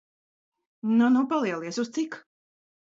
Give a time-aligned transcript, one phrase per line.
[0.95, 2.23] Nu nu, palielies, uz cik?